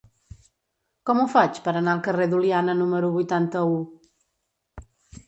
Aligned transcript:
Com 1.09 1.19
ho 1.19 1.25
faig 1.33 1.59
per 1.67 1.73
anar 1.81 1.93
al 1.95 2.01
carrer 2.07 2.27
d'Oliana 2.31 2.75
número 2.79 3.13
vuitanta-u? 3.19 3.77